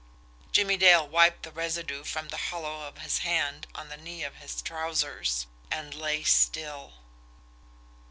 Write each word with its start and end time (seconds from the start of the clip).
Jimmie 0.51 0.77
Dale 0.77 1.07
wiped 1.07 1.43
the 1.43 1.51
residue 1.51 2.03
from 2.03 2.29
the 2.29 2.37
hollow 2.49 2.87
of 2.87 2.97
his 2.97 3.19
hand 3.19 3.67
on 3.75 3.89
the 3.89 3.97
knee 3.97 4.23
of 4.23 4.37
his 4.37 4.59
trousers 4.63 5.45
and 5.69 5.93
lay 5.93 6.23
still. 6.23 6.93